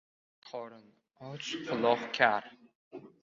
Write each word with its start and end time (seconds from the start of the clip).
•Qorin 0.47 0.85
och— 1.27 1.37
quloq 1.67 2.01
kar. 2.17 2.43